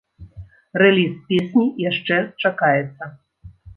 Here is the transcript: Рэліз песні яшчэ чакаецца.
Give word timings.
Рэліз 0.81 1.11
песні 1.31 1.65
яшчэ 1.91 2.15
чакаецца. 2.47 3.03